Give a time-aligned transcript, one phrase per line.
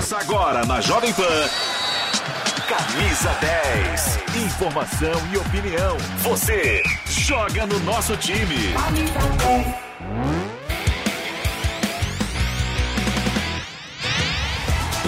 [0.00, 1.22] Começa agora na Jovem Pan.
[2.66, 4.18] Camisa 10.
[4.46, 5.94] Informação e opinião.
[6.20, 8.72] Você joga no nosso time.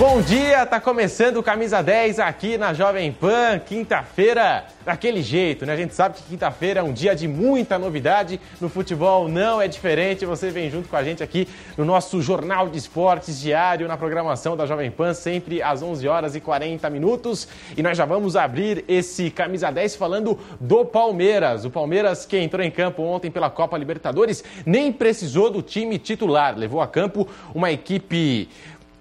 [0.03, 5.75] Bom dia, tá começando o Camisa 10 aqui na Jovem Pan, quinta-feira, daquele jeito, né?
[5.75, 9.69] A gente sabe que quinta-feira é um dia de muita novidade, no futebol não é
[9.69, 11.47] diferente, você vem junto com a gente aqui
[11.79, 16.35] no nosso Jornal de Esportes diário, na programação da Jovem Pan, sempre às 11 horas
[16.35, 21.71] e 40 minutos, e nós já vamos abrir esse Camisa 10 falando do Palmeiras, o
[21.71, 26.81] Palmeiras que entrou em campo ontem pela Copa Libertadores, nem precisou do time titular, levou
[26.81, 28.49] a campo uma equipe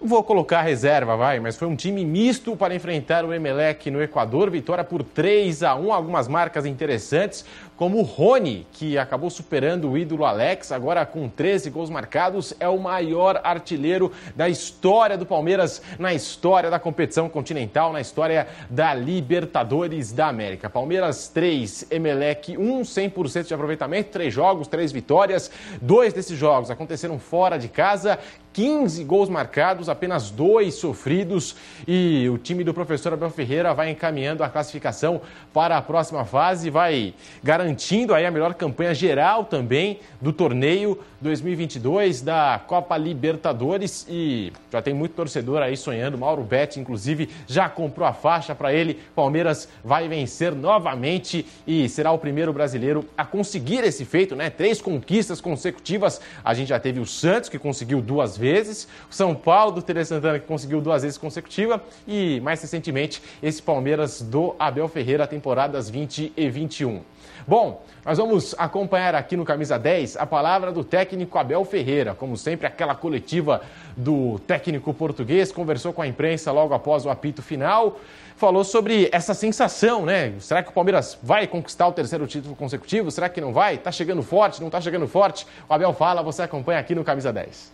[0.04, 4.50] Vou colocar reserva, vai, mas foi um time misto para enfrentar o Emelec no Equador.
[4.50, 9.98] Vitória por 3 a 1, algumas marcas interessantes como o Rony, que acabou superando o
[9.98, 15.82] ídolo Alex, agora com 13 gols marcados, é o maior artilheiro da história do Palmeiras,
[15.98, 20.70] na história da competição continental, na história da Libertadores da América.
[20.70, 25.50] Palmeiras 3, Emelec 1, 100% de aproveitamento, três jogos, três vitórias.
[25.82, 28.20] Dois desses jogos aconteceram fora de casa,
[28.54, 31.56] 15 gols marcados, apenas dois sofridos
[31.88, 35.22] e o time do professor Abel Ferreira vai encaminhando a classificação
[35.54, 40.98] para a próxima fase, vai garantir garantindo aí a melhor campanha geral também do torneio
[41.22, 46.18] 2022 da Copa Libertadores e já tem muito torcedor aí sonhando.
[46.18, 49.00] Mauro Betti, inclusive, já comprou a faixa para ele.
[49.16, 54.50] Palmeiras vai vencer novamente e será o primeiro brasileiro a conseguir esse feito, né?
[54.50, 56.20] Três conquistas consecutivas.
[56.44, 60.04] A gente já teve o Santos, que conseguiu duas vezes, o São Paulo do Tere
[60.04, 65.88] Santana, que conseguiu duas vezes consecutiva e, mais recentemente, esse Palmeiras do Abel Ferreira, temporadas
[65.88, 67.02] 20 e 21.
[67.48, 72.14] Bom, nós vamos acompanhar aqui no Camisa 10 a palavra do técnico Abel Ferreira.
[72.14, 73.62] Como sempre, aquela coletiva
[73.96, 78.00] do técnico português conversou com a imprensa logo após o apito final.
[78.36, 80.34] Falou sobre essa sensação, né?
[80.40, 83.12] Será que o Palmeiras vai conquistar o terceiro título consecutivo?
[83.12, 83.78] Será que não vai?
[83.78, 84.62] Tá chegando forte?
[84.62, 85.46] Não tá chegando forte?
[85.70, 87.72] O Abel fala, você acompanha aqui no Camisa 10.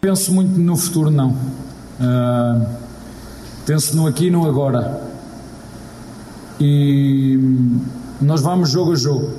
[0.00, 1.30] Penso muito no futuro, não.
[1.30, 2.66] Uh,
[3.64, 5.00] penso no aqui e no agora.
[6.60, 7.38] E
[8.20, 9.30] nós vamos jogo a jogo.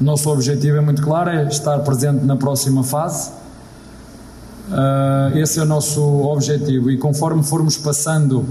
[0.00, 3.30] Nosso objetivo é muito claro, é estar presente na próxima fase.
[4.68, 8.44] Uh, esse é o nosso objetivo e conforme formos passando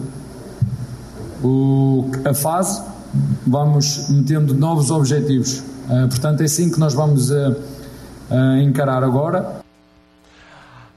[1.44, 2.82] o, a fase,
[3.46, 5.64] vamos metendo novos objetivos.
[5.90, 7.56] Uh, portanto, é assim que nós vamos uh,
[8.62, 9.61] encarar agora.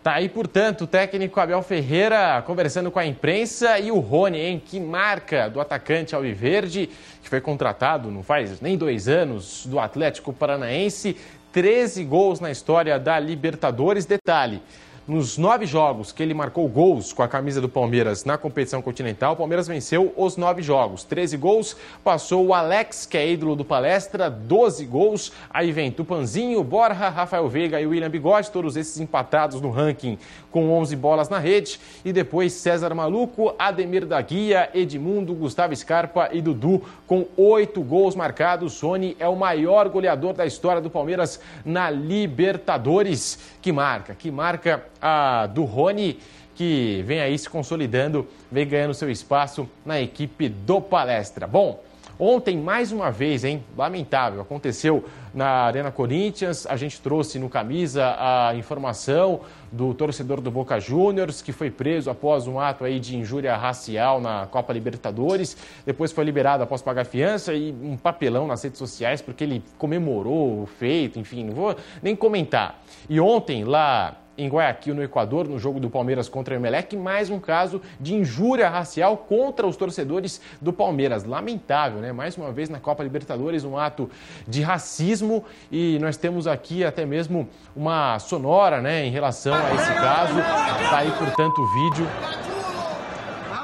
[0.05, 4.63] Tá aí, portanto, o técnico Abel Ferreira conversando com a imprensa e o Rony, hein?
[4.63, 6.91] Que marca do atacante Alviverde,
[7.23, 11.17] que foi contratado não faz nem dois anos do Atlético Paranaense.
[11.53, 14.05] 13 gols na história da Libertadores.
[14.05, 14.61] Detalhe.
[15.07, 19.35] Nos nove jogos que ele marcou gols com a camisa do Palmeiras na competição continental,
[19.35, 21.05] o Palmeiras venceu os nove jogos.
[21.05, 25.31] 13 gols, passou o Alex, que é ídolo do palestra, 12 gols.
[25.51, 30.17] Aí vem Tupanzinho, Borja, Rafael Veiga e William Bigode, todos esses empatados no ranking
[30.51, 31.79] com 11 bolas na rede.
[32.03, 38.17] E depois César Maluco, Ademir da Guia, Edmundo, Gustavo Scarpa e Dudu com oito gols
[38.17, 38.73] marcados.
[38.73, 43.39] Sony é o maior goleador da história do Palmeiras na Libertadores.
[43.61, 46.19] Que marca, que marca a do Rony,
[46.55, 51.47] que vem aí se consolidando, vem ganhando seu espaço na equipe do Palestra.
[51.47, 51.83] Bom,
[52.19, 53.65] Ontem, mais uma vez, hein?
[53.77, 54.41] Lamentável.
[54.41, 55.05] Aconteceu
[55.35, 56.65] na Arena Corinthians.
[56.65, 59.41] A gente trouxe no camisa a informação
[59.73, 64.21] do torcedor do Boca Juniors, que foi preso após um ato aí de injúria racial
[64.21, 65.57] na Copa Libertadores.
[65.85, 70.63] Depois foi liberado após pagar fiança e um papelão nas redes sociais, porque ele comemorou
[70.63, 72.81] o feito, enfim, não vou nem comentar.
[73.11, 77.31] E ontem, lá em Guayaquil, no Equador, no jogo do Palmeiras contra o Emelec, mais
[77.31, 81.25] um caso de injúria racial contra os torcedores do Palmeiras.
[81.25, 82.13] Lamentável, né?
[82.13, 84.11] Mais uma vez na Copa Libertadores, um ato
[84.47, 89.95] de racismo e nós temos aqui até mesmo uma sonora, né, em relação a esse
[89.95, 90.39] caso.
[90.83, 92.07] Está aí, portanto, o vídeo.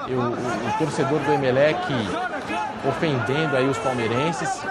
[0.08, 1.81] Eu, o, o torcedor do Emelec
[2.88, 4.62] ofendendo aí os palmeirenses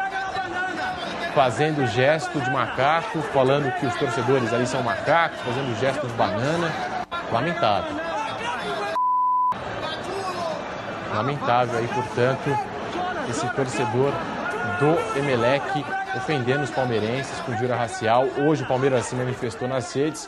[1.40, 6.70] fazendo gesto de macaco, falando que os torcedores ali são macacos, fazendo gesto de banana.
[7.32, 7.96] Lamentável.
[11.16, 12.50] Lamentável aí, portanto,
[13.30, 14.12] esse torcedor
[14.82, 15.64] do Emelec
[16.18, 18.26] ofendendo os palmeirenses com jura racial.
[18.40, 20.28] Hoje o Palmeiras se manifestou nas redes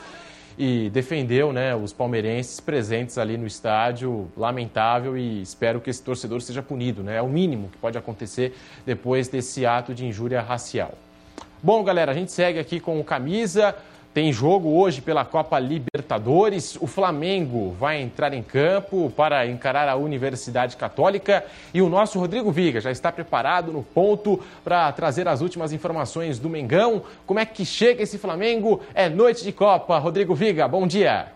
[0.57, 4.29] e defendeu né, os palmeirenses presentes ali no estádio.
[4.35, 7.03] Lamentável e espero que esse torcedor seja punido.
[7.03, 7.17] Né?
[7.17, 8.55] É o mínimo que pode acontecer
[8.85, 10.93] depois desse ato de injúria racial.
[11.63, 13.75] Bom, galera, a gente segue aqui com o camisa
[14.13, 16.75] Tem jogo hoje pela Copa Libertadores.
[16.81, 21.45] O Flamengo vai entrar em campo para encarar a Universidade Católica.
[21.73, 26.39] E o nosso Rodrigo Viga já está preparado no ponto para trazer as últimas informações
[26.39, 27.03] do Mengão.
[27.25, 28.81] Como é que chega esse Flamengo?
[28.93, 29.97] É noite de Copa.
[29.97, 31.31] Rodrigo Viga, bom dia.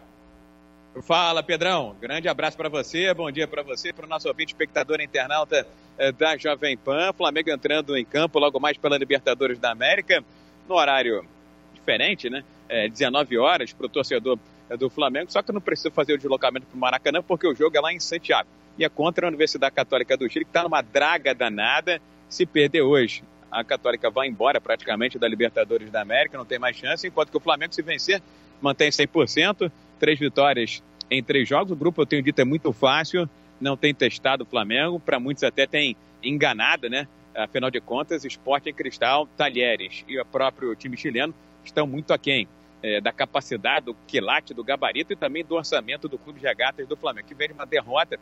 [1.02, 1.96] Fala, Pedrão.
[2.02, 5.66] Grande abraço para você, bom dia para você, para o nosso ouvinte espectador internauta
[5.98, 7.14] eh, da Jovem Pan.
[7.14, 10.22] Flamengo entrando em campo logo mais pela Libertadores da América,
[10.68, 11.26] no horário
[11.86, 12.44] diferente, né?
[12.68, 14.40] é, 19 horas para o torcedor
[14.70, 17.56] é, do Flamengo, só que não precisa fazer o deslocamento para o Maracanã, porque o
[17.56, 18.50] jogo é lá em Santiago.
[18.78, 22.02] E é contra a Universidade Católica do Chile, que está numa draga danada.
[22.28, 26.76] Se perder hoje, a Católica vai embora praticamente da Libertadores da América, não tem mais
[26.76, 28.22] chance, enquanto que o Flamengo, se vencer,
[28.62, 31.72] mantém 100%, três vitórias em três jogos.
[31.72, 33.30] O grupo, eu tenho dito, é muito fácil,
[33.62, 37.08] não tem testado o Flamengo, para muitos até tem enganado, né?
[37.34, 41.34] Afinal de contas, Esporte em Cristal, Talheres e o próprio time chileno
[41.70, 42.48] estão muito aquém
[42.84, 46.88] é, da capacidade, do quilate, do gabarito e também do orçamento do Clube de Regatas
[46.88, 48.20] do Flamengo, que veio de uma derrota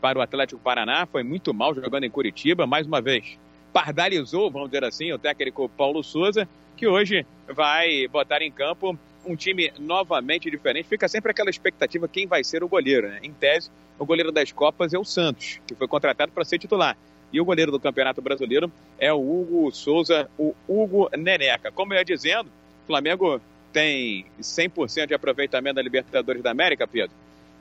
[0.00, 3.38] para o Atlético Paraná, foi muito mal jogando em Curitiba, mais uma vez.
[3.72, 9.34] Pardalizou, vamos dizer assim, o técnico Paulo Souza, que hoje vai botar em campo um
[9.34, 10.88] time novamente diferente.
[10.88, 13.08] Fica sempre aquela expectativa quem vai ser o goleiro.
[13.08, 13.20] Né?
[13.22, 16.96] Em tese, o goleiro das Copas é o Santos, que foi contratado para ser titular.
[17.32, 21.72] E o goleiro do Campeonato Brasileiro é o Hugo Souza, o Hugo Neneca.
[21.72, 22.50] Como eu ia dizendo,
[22.86, 23.40] Flamengo
[23.72, 27.14] tem 100% de aproveitamento da Libertadores da América, Pedro.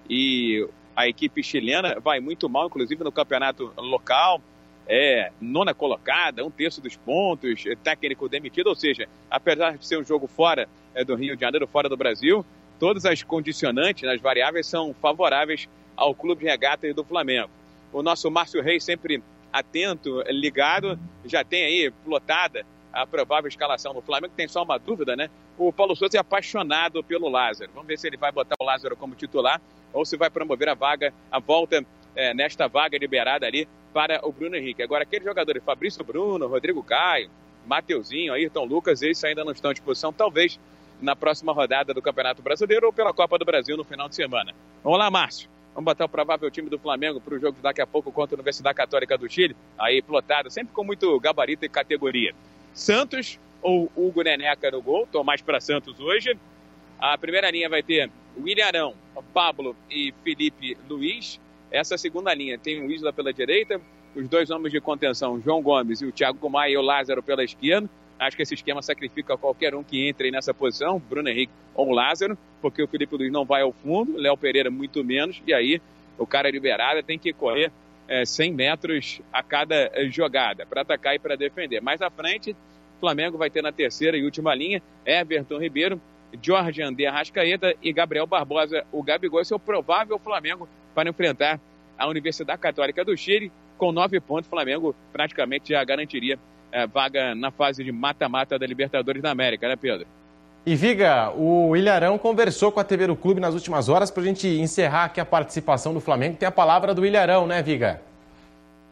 [0.10, 4.42] E a equipe chilena vai muito mal, inclusive no campeonato local.
[4.88, 8.68] É nona colocada, um terço dos pontos, é técnico demitido.
[8.68, 11.98] Ou seja, apesar de ser um jogo fora é, do Rio de Janeiro, fora do
[11.98, 12.46] Brasil,
[12.80, 15.68] todas as condicionantes, as variáveis são favoráveis
[15.98, 17.50] ao clube de regatas do Flamengo.
[17.92, 24.02] O nosso Márcio Reis sempre atento, ligado, já tem aí plotada a provável escalação do
[24.02, 24.34] Flamengo.
[24.36, 25.30] Tem só uma dúvida, né?
[25.58, 27.70] O Paulo Souza é apaixonado pelo Lázaro.
[27.74, 29.62] Vamos ver se ele vai botar o Lázaro como titular
[29.92, 34.32] ou se vai promover a vaga, a volta é, nesta vaga liberada ali para o
[34.32, 34.82] Bruno Henrique.
[34.82, 37.30] Agora, aqueles jogadores, Fabrício Bruno, Rodrigo Caio,
[37.66, 40.60] Mateuzinho, Ayrton Lucas, esses ainda não estão à disposição, talvez
[41.02, 44.54] na próxima rodada do Campeonato Brasileiro ou pela Copa do Brasil no final de semana.
[44.84, 45.50] Vamos lá, Márcio.
[45.74, 48.38] Vamos botar o provável time do Flamengo para o jogo daqui a pouco contra a
[48.38, 49.56] Universidade Católica do Chile.
[49.78, 52.34] Aí, plotado, sempre com muito gabarito e categoria.
[52.76, 56.38] Santos ou Hugo Neneca no gol, mais para Santos hoje.
[57.00, 58.94] A primeira linha vai ter William Arão,
[59.34, 61.40] Pablo e Felipe Luiz.
[61.72, 63.80] Essa segunda linha tem o Isla pela direita,
[64.14, 67.44] os dois homens de contenção, João Gomes e o Thiago Maia e o Lázaro pela
[67.44, 67.90] esquerda.
[68.20, 72.38] Acho que esse esquema sacrifica qualquer um que entre nessa posição, Bruno Henrique ou Lázaro,
[72.62, 75.82] porque o Felipe Luiz não vai ao fundo, Léo Pereira muito menos, e aí
[76.18, 77.72] o cara liberado tem que correr
[78.08, 81.82] é, 100 metros a cada jogada para atacar e para defender.
[81.82, 86.00] Mais à frente, o Flamengo vai ter na terceira e última linha Everton Ribeiro,
[86.42, 88.86] Jorge André Arrascaeta e Gabriel Barbosa.
[88.92, 91.60] O Gabigol é o provável Flamengo para enfrentar
[91.98, 93.52] a Universidade Católica do Chile.
[93.78, 96.40] Com nove pontos, o Flamengo praticamente já garantiria
[96.72, 100.08] é, vaga na fase de mata-mata da Libertadores da América, né, Pedro?
[100.66, 104.26] E Viga, o Ilharão conversou com a TV do Clube nas últimas horas para a
[104.26, 106.38] gente encerrar aqui a participação do Flamengo.
[106.38, 108.02] Tem a palavra do Ilharão, né, Viga?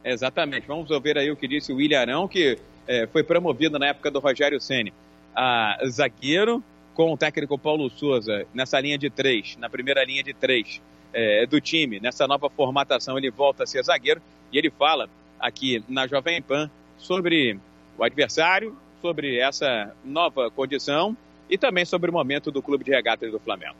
[0.04, 0.68] Exatamente.
[0.68, 2.56] Vamos ouvir aí o que disse o Ilharão, que
[2.86, 4.94] é, foi promovido na época do Rogério Ceni
[5.34, 6.62] a zagueiro
[6.94, 10.80] com o técnico Paulo Souza nessa linha de três, na primeira linha de três
[11.12, 11.98] é, do time.
[11.98, 16.70] Nessa nova formatação, ele volta a ser zagueiro e ele fala aqui na Jovem Pan
[16.98, 17.58] sobre
[17.98, 21.16] o adversário, sobre essa nova condição
[21.48, 23.76] e também sobre o momento do clube de regatas do Flamengo.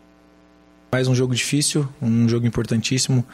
[0.92, 3.24] Mais um jogo difícil, um jogo importantíssimo.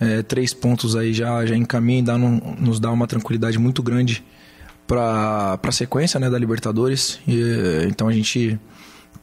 [0.00, 4.24] É, três pontos aí já, já encaminha e dá, nos dá uma tranquilidade muito grande
[4.86, 7.20] para a sequência né, da Libertadores.
[7.28, 8.58] E, então a gente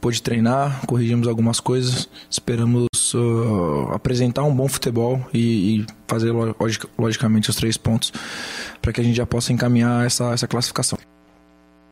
[0.00, 6.32] pôde treinar, corrigimos algumas coisas, esperamos uh, apresentar um bom futebol e, e fazer
[6.98, 8.12] logicamente os três pontos
[8.80, 10.98] para que a gente já possa encaminhar essa, essa classificação.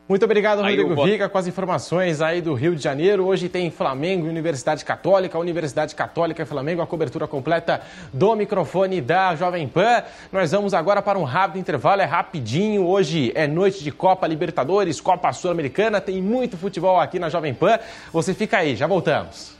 [0.07, 3.25] Muito obrigado, Rodrigo Viga, com as informações aí do Rio de Janeiro.
[3.25, 7.81] Hoje tem Flamengo e Universidade Católica, Universidade Católica e Flamengo, a cobertura completa
[8.13, 10.03] do microfone da Jovem Pan.
[10.31, 12.85] Nós vamos agora para um rápido intervalo, é rapidinho.
[12.85, 17.79] Hoje é noite de Copa Libertadores, Copa Sul-Americana, tem muito futebol aqui na Jovem Pan.
[18.13, 19.55] Você fica aí, já voltamos.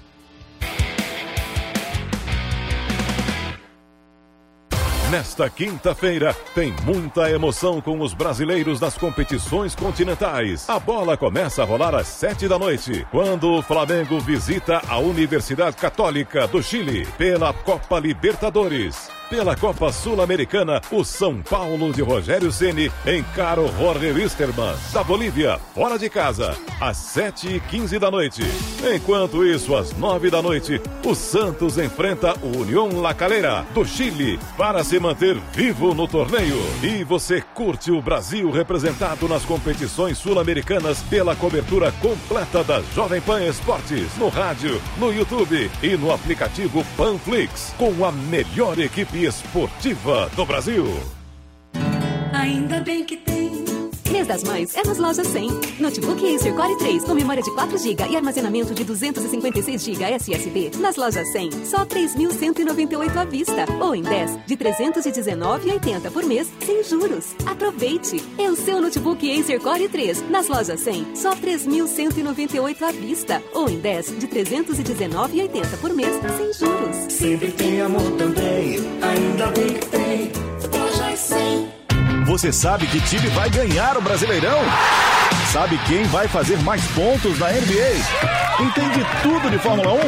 [5.11, 10.67] Nesta quinta-feira, tem muita emoção com os brasileiros das competições continentais.
[10.67, 15.75] A bola começa a rolar às sete da noite, quando o Flamengo visita a Universidade
[15.75, 19.11] Católica do Chile pela Copa Libertadores.
[19.29, 25.59] Pela Copa Sul-Americana, o São Paulo de Rogério Ceni encara o Jorge Wisterman, da Bolívia,
[25.73, 28.43] fora de casa, às 7h15 da noite.
[28.95, 34.39] Enquanto isso, às 9 da noite, o Santos enfrenta o União La Calera, do Chile,
[34.55, 36.61] para se manter vivo no torneio.
[36.83, 43.43] E você curte o Brasil representado nas competições sul-americanas pela cobertura completa da Jovem Pan
[43.43, 50.45] Esportes, no rádio, no YouTube e no aplicativo Panflix, com a melhor equipe esportiva do
[50.45, 50.85] Brasil.
[52.33, 53.44] Ainda bem que tem.
[54.11, 55.49] Mês das Mães é nas lojas 100.
[55.79, 60.71] Notebook Acer Core 3 com memória de 4 GB e armazenamento de 256 GB SSD.
[60.79, 63.65] Nas lojas 100, só 3.198 à vista.
[63.79, 67.35] Ou em 10 de 319,80 por mês, sem juros.
[67.45, 68.23] Aproveite!
[68.37, 70.29] É o seu notebook Acer Core 3.
[70.29, 73.43] Nas lojas 100, só 3.198 à vista.
[73.53, 76.95] Ou em 10 de 319,80 por mês, sem juros.
[77.09, 78.77] Sempre tem amor também.
[79.01, 80.31] Ainda bem que tem.
[80.71, 81.74] Lojas 100.
[82.25, 84.57] Você sabe que time vai ganhar o Brasileirão?
[85.53, 88.63] Sabe quem vai fazer mais pontos na NBA?
[88.63, 89.99] Entende tudo de Fórmula 1?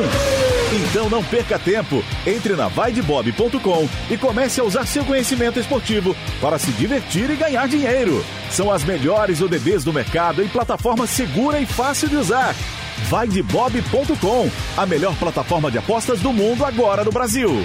[0.77, 2.03] Então não perca tempo.
[2.25, 7.67] Entre na vaidebob.com e comece a usar seu conhecimento esportivo para se divertir e ganhar
[7.67, 8.25] dinheiro.
[8.49, 12.55] São as melhores ODBs do mercado em plataforma segura e fácil de usar.
[13.09, 17.63] Vaidebob.com, a melhor plataforma de apostas do mundo agora no Brasil.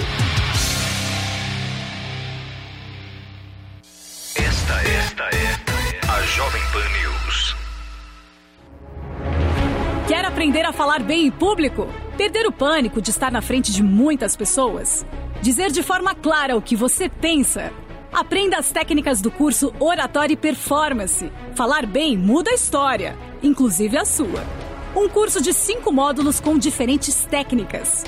[10.43, 11.87] Aprender a falar bem em público?
[12.17, 15.07] Perder o pânico de estar na frente de muitas pessoas?
[15.41, 17.73] Dizer de forma clara o que você pensa?
[18.13, 21.31] Aprenda as técnicas do curso Oratória e Performance.
[21.55, 24.45] Falar bem muda a história, inclusive a sua.
[24.97, 28.03] Um curso de cinco módulos com diferentes técnicas: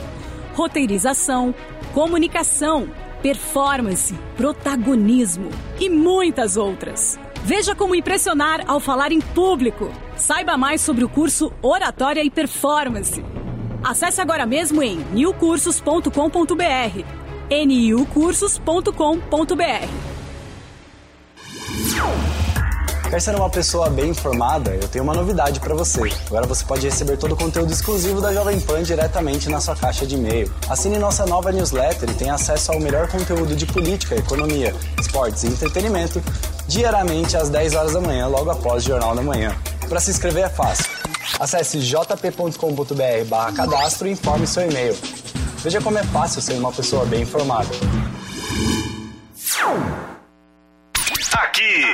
[0.54, 1.54] roteirização,
[1.92, 2.88] comunicação,
[3.22, 7.16] performance, protagonismo e muitas outras.
[7.44, 9.88] Veja como impressionar ao falar em público.
[10.16, 13.22] Saiba mais sobre o curso Oratória e Performance.
[13.82, 17.04] Acesse agora mesmo em newcursos.com.br.
[17.50, 19.88] niucursos.com.br.
[23.10, 24.74] Quer ser uma pessoa bem informada?
[24.74, 26.00] Eu tenho uma novidade para você.
[26.26, 30.06] Agora você pode receber todo o conteúdo exclusivo da Jovem Pan diretamente na sua caixa
[30.06, 30.50] de e-mail.
[30.68, 35.48] Assine nossa nova newsletter e tenha acesso ao melhor conteúdo de política, economia, esportes e
[35.48, 36.20] entretenimento
[36.66, 39.54] diariamente às 10 horas da manhã, logo após o Jornal da Manhã.
[39.88, 40.90] Para se inscrever é fácil.
[41.38, 44.96] Acesse jp.com.br barra cadastro e informe seu e-mail.
[45.58, 47.68] Veja como é fácil ser uma pessoa bem informada.
[51.32, 51.84] Aqui,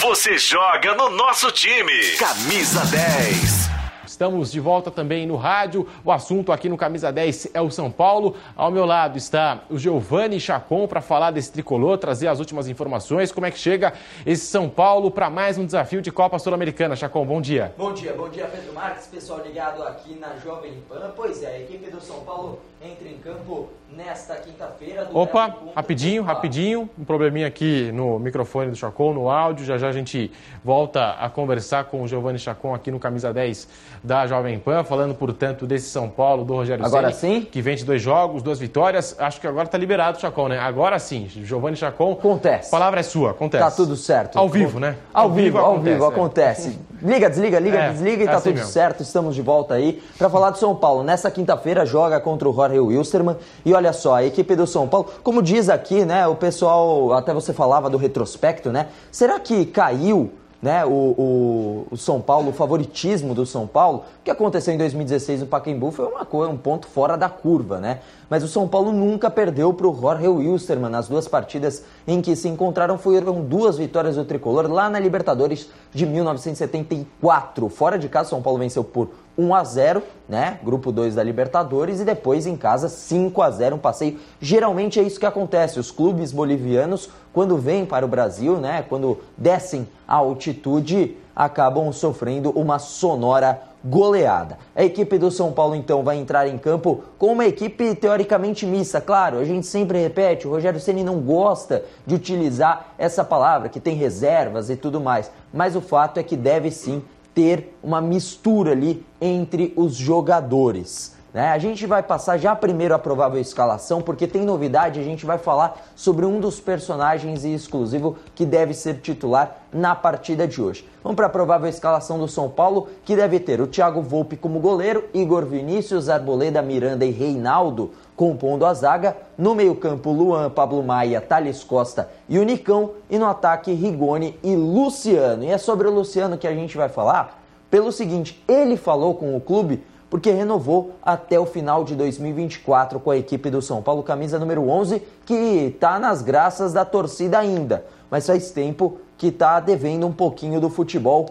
[0.00, 2.16] você joga no nosso time.
[2.18, 3.81] Camisa 10.
[4.12, 5.88] Estamos de volta também no rádio.
[6.04, 8.36] O assunto aqui no Camisa 10 é o São Paulo.
[8.54, 13.32] Ao meu lado está o Giovanni Chacon para falar desse tricolor, trazer as últimas informações.
[13.32, 13.94] Como é que chega
[14.26, 16.94] esse São Paulo para mais um desafio de Copa Sul-Americana?
[16.94, 17.72] Chacon, bom dia.
[17.78, 21.12] Bom dia, bom dia Pedro Marques, pessoal ligado aqui na Jovem Pan.
[21.16, 25.08] Pois é, a equipe do São Paulo entra em campo nesta quinta-feira.
[25.12, 26.88] Opa, rapidinho, rapidinho.
[26.98, 29.64] Um probleminha aqui no microfone do Chacon, no áudio.
[29.64, 30.30] Já já a gente
[30.64, 33.68] volta a conversar com o Giovanni Chacon aqui no Camisa 10
[34.02, 37.44] da Jovem Pan, falando, portanto, desse São Paulo do Rogério Agora Ceni, sim?
[37.44, 39.14] que vence dois jogos, duas vitórias.
[39.18, 40.58] Acho que agora está liberado o Chacon, né?
[40.58, 42.12] Agora sim, Giovanni Chacon.
[42.12, 42.68] Acontece.
[42.68, 43.64] A palavra é sua, acontece.
[43.64, 44.38] Tá tudo certo.
[44.38, 44.96] Ao vivo, né?
[45.12, 46.91] Ao, vivo, ao vivo, é.
[47.02, 48.70] Liga, desliga, liga, É, desliga e é tá assim tudo mesmo.
[48.72, 49.02] certo.
[49.02, 51.02] Estamos de volta aí para falar do São Paulo.
[51.02, 53.36] Nessa quinta-feira joga contra o Jorge Wilstermann.
[53.64, 56.26] E olha só, a equipe do São Paulo, como diz aqui, né?
[56.28, 58.86] O pessoal, até você falava do retrospecto, né?
[59.10, 60.30] Será que caiu
[60.62, 64.04] né, o, o, o São Paulo, o favoritismo do São Paulo?
[64.20, 67.80] O que aconteceu em 2016 no Pacaembu foi uma coisa, um ponto fora da curva,
[67.80, 67.98] né?
[68.30, 70.90] Mas o São Paulo nunca perdeu para o Jorge Wilstermann.
[70.90, 75.68] Nas duas partidas em que se encontraram foram duas vitórias do Tricolor lá na Libertadores
[75.92, 77.68] de 1974.
[77.68, 80.58] Fora de casa, São Paulo venceu por 1 a 0, né?
[80.62, 84.18] Grupo 2 da Libertadores e depois em casa 5 a 0, um passeio.
[84.40, 85.80] Geralmente é isso que acontece.
[85.80, 92.50] Os clubes bolivianos, quando vêm para o Brasil, né, quando descem a altitude, acabam sofrendo
[92.50, 94.58] uma sonora goleada.
[94.76, 99.00] A equipe do São Paulo então vai entrar em campo com uma equipe teoricamente mista.
[99.00, 103.80] Claro, a gente sempre repete, o Rogério Ceni não gosta de utilizar essa palavra que
[103.80, 107.02] tem reservas e tudo mais, mas o fato é que deve sim
[107.34, 111.14] ter uma mistura ali entre os jogadores.
[111.32, 111.48] Né?
[111.48, 115.38] A gente vai passar já primeiro a provável escalação, porque tem novidade, a gente vai
[115.38, 120.86] falar sobre um dos personagens exclusivo que deve ser titular na partida de hoje.
[121.02, 124.60] Vamos para a provável escalação do São Paulo, que deve ter o Thiago Volpe como
[124.60, 129.16] goleiro, Igor Vinícius, Arboleda, Miranda e Reinaldo compondo a zaga.
[129.36, 132.90] No meio-campo, Luan, Pablo Maia, Thales Costa e o Nicão.
[133.10, 135.42] E no ataque, Rigoni e Luciano.
[135.42, 139.34] E é sobre o Luciano que a gente vai falar pelo seguinte: ele falou com
[139.34, 139.82] o clube
[140.12, 144.68] porque renovou até o final de 2024 com a equipe do São Paulo, camisa número
[144.68, 150.12] 11, que está nas graças da torcida ainda, mas faz tempo que está devendo um
[150.12, 151.30] pouquinho do futebol.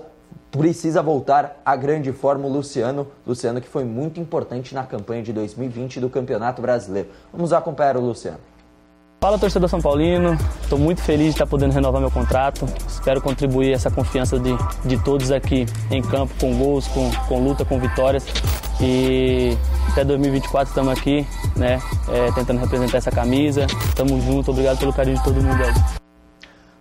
[0.49, 5.31] Precisa voltar à grande forma o Luciano, Luciano que foi muito importante na campanha de
[5.31, 7.09] 2020 do Campeonato Brasileiro.
[7.31, 8.50] Vamos acompanhar o Luciano.
[9.23, 12.65] Fala torcedor São Paulino, estou muito feliz de estar podendo renovar meu contrato.
[12.87, 14.49] Espero contribuir essa confiança de,
[14.83, 18.25] de todos aqui em campo, com gols, com, com luta, com vitórias.
[18.81, 19.55] E
[19.91, 23.67] até 2024 estamos aqui, né, é, tentando representar essa camisa.
[23.89, 25.73] Estamos juntos, obrigado pelo carinho de todo mundo aí.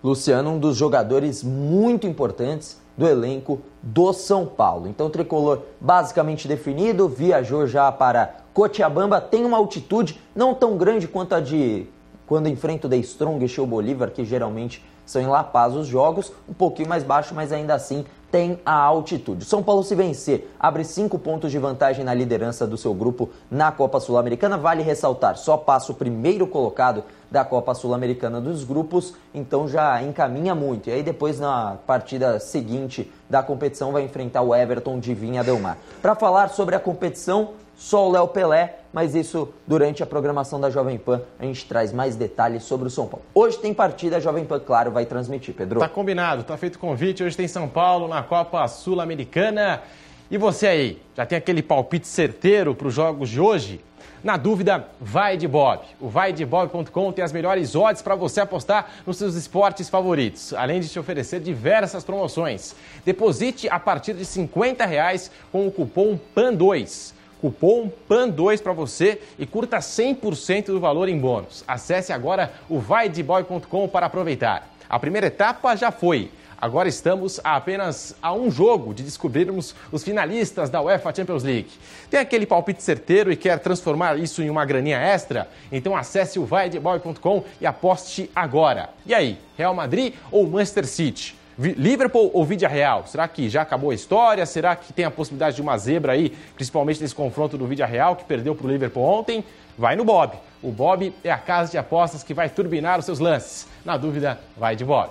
[0.02, 4.88] Luciano, um dos jogadores muito importantes do elenco do São Paulo.
[4.88, 11.06] Então, o tricolor basicamente definido, viajou já para Cochabamba, tem uma altitude não tão grande
[11.06, 11.86] quanto a de
[12.30, 15.88] quando enfrenta o The Strong e o Bolívar, que geralmente são em La Paz os
[15.88, 19.44] jogos, um pouquinho mais baixo, mas ainda assim tem a altitude.
[19.44, 23.72] São Paulo, se vencer, abre cinco pontos de vantagem na liderança do seu grupo na
[23.72, 24.56] Copa Sul-Americana.
[24.56, 30.54] Vale ressaltar, só passa o primeiro colocado da Copa Sul-Americana dos grupos, então já encaminha
[30.54, 30.88] muito.
[30.88, 35.58] E aí depois na partida seguinte da competição vai enfrentar o Everton de Vinha Del
[35.58, 35.76] Mar.
[36.00, 40.68] Para falar sobre a competição, só o Léo Pelé, mas isso durante a programação da
[40.68, 43.24] Jovem Pan a gente traz mais detalhes sobre o São Paulo.
[43.34, 45.80] Hoje tem partida, a Jovem Pan, claro, vai transmitir, Pedro.
[45.80, 47.24] Tá combinado, tá feito o convite.
[47.24, 49.82] Hoje tem São Paulo na Copa Sul-Americana.
[50.30, 53.80] E você aí, já tem aquele palpite certeiro para os jogos de hoje?
[54.22, 55.80] Na dúvida, vai de Bob.
[55.98, 60.88] O vaidebob.com tem as melhores odds para você apostar nos seus esportes favoritos, além de
[60.90, 62.76] te oferecer diversas promoções.
[63.06, 69.46] Deposite a partir de 50 reais com o cupom PAN2 cupom PAN2 para você e
[69.46, 71.64] curta 100% do valor em bônus.
[71.66, 74.68] Acesse agora o vaideboy.com para aproveitar.
[74.88, 76.30] A primeira etapa já foi.
[76.60, 81.70] Agora estamos a apenas a um jogo de descobrirmos os finalistas da UEFA Champions League.
[82.10, 85.48] Tem aquele palpite certeiro e quer transformar isso em uma graninha extra?
[85.72, 88.90] Então acesse o vaideboy.com e aposte agora.
[89.06, 91.39] E aí, Real Madrid ou Manchester City?
[91.60, 93.06] Liverpool ou Vídea Real?
[93.06, 94.46] Será que já acabou a história?
[94.46, 98.16] Será que tem a possibilidade de uma zebra aí, principalmente nesse confronto do Vídea Real,
[98.16, 99.44] que perdeu para o Liverpool ontem?
[99.76, 100.32] Vai no Bob.
[100.62, 103.66] O Bob é a casa de apostas que vai turbinar os seus lances.
[103.84, 105.10] Na dúvida, vai de Bob.